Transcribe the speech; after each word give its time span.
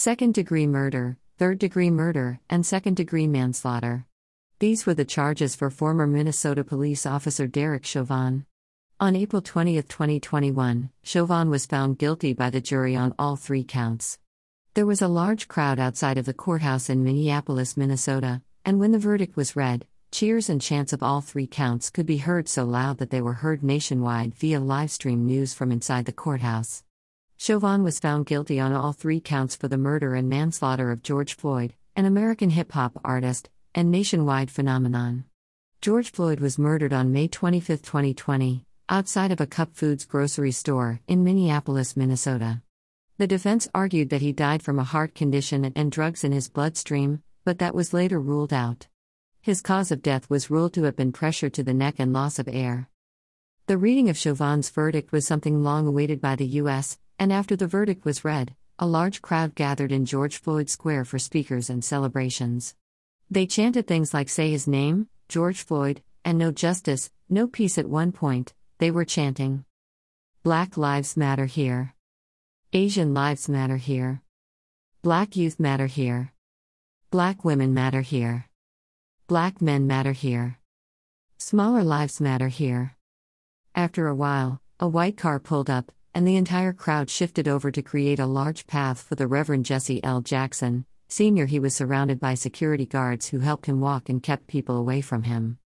second 0.00 0.32
degree 0.32 0.66
murder, 0.66 1.18
third 1.36 1.58
degree 1.58 1.90
murder, 1.90 2.40
and 2.48 2.64
second 2.64 2.96
degree 2.96 3.26
manslaughter. 3.26 4.06
These 4.58 4.86
were 4.86 4.94
the 4.94 5.04
charges 5.04 5.54
for 5.54 5.68
former 5.68 6.06
Minnesota 6.06 6.64
police 6.64 7.04
officer 7.04 7.46
Derek 7.46 7.84
Chauvin. 7.84 8.46
On 8.98 9.14
April 9.14 9.42
20, 9.42 9.74
2021, 9.82 10.88
Chauvin 11.02 11.50
was 11.50 11.66
found 11.66 11.98
guilty 11.98 12.32
by 12.32 12.48
the 12.48 12.62
jury 12.62 12.96
on 12.96 13.14
all 13.18 13.36
three 13.36 13.62
counts. 13.62 14.18
There 14.72 14.86
was 14.86 15.02
a 15.02 15.06
large 15.06 15.48
crowd 15.48 15.78
outside 15.78 16.16
of 16.16 16.24
the 16.24 16.32
courthouse 16.32 16.88
in 16.88 17.04
Minneapolis, 17.04 17.76
Minnesota, 17.76 18.40
and 18.64 18.80
when 18.80 18.92
the 18.92 18.98
verdict 18.98 19.36
was 19.36 19.54
read, 19.54 19.86
cheers 20.10 20.48
and 20.48 20.62
chants 20.62 20.94
of 20.94 21.02
all 21.02 21.20
three 21.20 21.46
counts 21.46 21.90
could 21.90 22.06
be 22.06 22.16
heard 22.16 22.48
so 22.48 22.64
loud 22.64 22.96
that 22.96 23.10
they 23.10 23.20
were 23.20 23.44
heard 23.44 23.62
nationwide 23.62 24.34
via 24.34 24.60
livestream 24.60 25.26
news 25.26 25.52
from 25.52 25.70
inside 25.70 26.06
the 26.06 26.10
courthouse. 26.12 26.84
Chauvin 27.42 27.82
was 27.82 27.98
found 27.98 28.26
guilty 28.26 28.60
on 28.60 28.74
all 28.74 28.92
three 28.92 29.18
counts 29.18 29.56
for 29.56 29.66
the 29.66 29.78
murder 29.78 30.14
and 30.14 30.28
manslaughter 30.28 30.90
of 30.90 31.02
George 31.02 31.34
Floyd, 31.34 31.72
an 31.96 32.04
American 32.04 32.50
hip 32.50 32.72
hop 32.72 33.00
artist, 33.02 33.48
and 33.74 33.90
nationwide 33.90 34.50
phenomenon. 34.50 35.24
George 35.80 36.12
Floyd 36.12 36.40
was 36.40 36.58
murdered 36.58 36.92
on 36.92 37.14
May 37.14 37.28
25, 37.28 37.80
2020, 37.80 38.66
outside 38.90 39.32
of 39.32 39.40
a 39.40 39.46
Cup 39.46 39.74
Foods 39.74 40.04
grocery 40.04 40.52
store 40.52 41.00
in 41.08 41.24
Minneapolis, 41.24 41.96
Minnesota. 41.96 42.60
The 43.16 43.26
defense 43.26 43.66
argued 43.74 44.10
that 44.10 44.20
he 44.20 44.32
died 44.32 44.62
from 44.62 44.78
a 44.78 44.84
heart 44.84 45.14
condition 45.14 45.72
and 45.74 45.90
drugs 45.90 46.22
in 46.22 46.32
his 46.32 46.50
bloodstream, 46.50 47.22
but 47.46 47.58
that 47.58 47.74
was 47.74 47.94
later 47.94 48.20
ruled 48.20 48.52
out. 48.52 48.86
His 49.40 49.62
cause 49.62 49.90
of 49.90 50.02
death 50.02 50.28
was 50.28 50.50
ruled 50.50 50.74
to 50.74 50.82
have 50.82 50.94
been 50.94 51.10
pressure 51.10 51.48
to 51.48 51.62
the 51.62 51.72
neck 51.72 51.94
and 51.96 52.12
loss 52.12 52.38
of 52.38 52.48
air. 52.48 52.90
The 53.66 53.78
reading 53.78 54.10
of 54.10 54.18
Chauvin's 54.18 54.68
verdict 54.68 55.10
was 55.10 55.26
something 55.26 55.62
long 55.62 55.86
awaited 55.86 56.20
by 56.20 56.36
the 56.36 56.46
U.S., 56.46 56.98
and 57.20 57.30
after 57.30 57.54
the 57.54 57.66
verdict 57.66 58.06
was 58.06 58.24
read, 58.24 58.54
a 58.78 58.86
large 58.86 59.20
crowd 59.20 59.54
gathered 59.54 59.92
in 59.92 60.06
George 60.06 60.38
Floyd 60.38 60.70
Square 60.70 61.04
for 61.04 61.18
speakers 61.18 61.68
and 61.68 61.84
celebrations. 61.84 62.74
They 63.30 63.46
chanted 63.46 63.86
things 63.86 64.14
like 64.14 64.30
Say 64.30 64.50
His 64.50 64.66
Name, 64.66 65.06
George 65.28 65.62
Floyd, 65.62 66.02
and 66.24 66.38
No 66.38 66.50
Justice, 66.50 67.10
No 67.28 67.46
Peace 67.46 67.76
at 67.76 67.90
one 67.90 68.10
point, 68.10 68.54
they 68.78 68.90
were 68.90 69.04
chanting. 69.04 69.66
Black 70.42 70.78
Lives 70.78 71.14
Matter 71.14 71.44
here. 71.44 71.94
Asian 72.72 73.12
Lives 73.12 73.50
Matter 73.50 73.76
here. 73.76 74.22
Black 75.02 75.36
Youth 75.36 75.60
Matter 75.60 75.86
here. 75.86 76.32
Black 77.10 77.44
Women 77.44 77.74
Matter 77.74 78.00
here. 78.00 78.46
Black 79.26 79.60
Men 79.60 79.86
Matter 79.86 80.12
here. 80.12 80.58
Smaller 81.36 81.84
Lives 81.84 82.18
Matter 82.18 82.48
here. 82.48 82.96
After 83.74 84.08
a 84.08 84.14
while, 84.14 84.62
a 84.80 84.88
white 84.88 85.18
car 85.18 85.38
pulled 85.38 85.68
up, 85.68 85.92
and 86.14 86.26
the 86.26 86.36
entire 86.36 86.72
crowd 86.72 87.08
shifted 87.08 87.46
over 87.46 87.70
to 87.70 87.82
create 87.82 88.18
a 88.18 88.26
large 88.26 88.66
path 88.66 89.02
for 89.02 89.14
the 89.14 89.26
Reverend 89.26 89.64
Jesse 89.64 90.02
L. 90.02 90.20
Jackson, 90.20 90.84
Senior. 91.08 91.46
He 91.46 91.58
was 91.58 91.74
surrounded 91.74 92.20
by 92.20 92.34
security 92.34 92.86
guards 92.86 93.28
who 93.28 93.40
helped 93.40 93.66
him 93.66 93.80
walk 93.80 94.08
and 94.08 94.22
kept 94.22 94.46
people 94.46 94.76
away 94.76 95.00
from 95.00 95.24
him. 95.24 95.58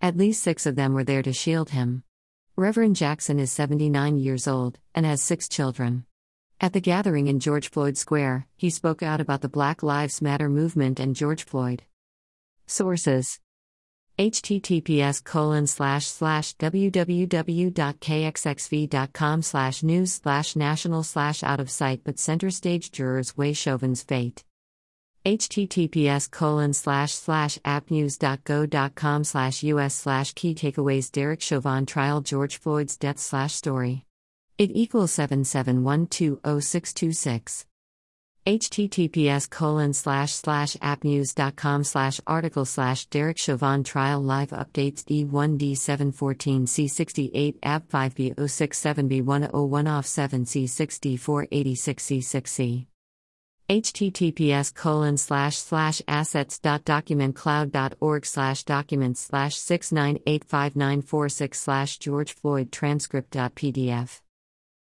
At 0.00 0.16
least 0.16 0.42
six 0.42 0.66
of 0.66 0.76
them 0.76 0.94
were 0.94 1.04
there 1.04 1.22
to 1.22 1.32
shield 1.32 1.70
him. 1.70 2.04
Reverend 2.56 2.96
Jackson 2.96 3.38
is 3.38 3.52
79 3.52 4.16
years 4.18 4.48
old 4.48 4.78
and 4.94 5.06
has 5.06 5.22
six 5.22 5.48
children. 5.48 6.04
At 6.60 6.72
the 6.72 6.80
gathering 6.80 7.28
in 7.28 7.38
George 7.38 7.70
Floyd 7.70 7.96
Square, 7.96 8.48
he 8.56 8.70
spoke 8.70 9.02
out 9.02 9.20
about 9.20 9.42
the 9.42 9.48
Black 9.48 9.82
Lives 9.82 10.20
Matter 10.20 10.48
movement 10.48 10.98
and 10.98 11.14
George 11.14 11.44
Floyd. 11.44 11.84
Sources 12.66 13.38
https 14.18 15.22
colon 15.22 15.66
slash 15.66 16.06
slash 16.06 16.56
www.kxxv.com 16.56 19.42
slash 19.42 19.82
news 19.82 20.12
slash 20.12 20.56
national 20.56 21.02
slash 21.04 21.42
out 21.42 21.60
of 21.60 21.70
sight 21.70 22.00
but 22.04 22.18
center 22.18 22.50
stage 22.50 22.90
jurors 22.90 23.36
weigh 23.36 23.52
Chauvin's 23.52 24.02
fate 24.02 24.44
https 25.24 26.30
colon 26.30 26.72
slash 26.72 27.12
slash 27.12 27.58
appnews.go.com 27.64 29.24
slash 29.24 29.62
us 29.62 29.94
slash 29.94 30.32
key 30.32 30.54
takeaways 30.54 31.12
Derek 31.12 31.40
Chauvin 31.40 31.86
trial 31.86 32.20
George 32.22 32.56
Floyd's 32.56 32.96
death 32.96 33.18
slash 33.18 33.52
story. 33.52 34.04
It 34.56 34.70
equals 34.72 35.12
771202626. 35.12 37.66
Https 38.48 39.50
colon 39.50 39.92
slash 39.92 40.32
slash 40.32 40.74
appnews.com 40.76 41.84
slash 41.84 42.18
article 42.26 42.64
slash 42.64 43.04
Derek 43.06 43.36
Chauvin 43.36 43.84
trial 43.84 44.22
live 44.22 44.48
updates 44.50 45.04
D1D714C68 45.04 47.56
AB 47.62 47.84
5B067B101 47.88 49.90
off 49.90 50.06
7C6D486C6C 50.06 52.86
https 53.68 54.74
colon 54.74 55.18
slash 55.18 55.58
slash 55.58 56.00
assets 56.08 56.58
dot 56.58 56.84
documentcloud.org 56.84 58.24
slash 58.24 58.64
documents 58.64 59.20
slash 59.20 59.56
6985946 59.56 61.54
slash 61.54 61.98
george 61.98 62.32
floyd 62.32 62.72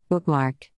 bookmark 0.10 0.70